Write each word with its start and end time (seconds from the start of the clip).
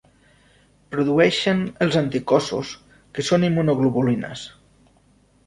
Produeixen 0.95 1.61
els 1.87 1.97
anticossos, 2.01 2.73
que 3.19 3.27
són 3.29 3.47
immunoglobulines. 3.53 4.49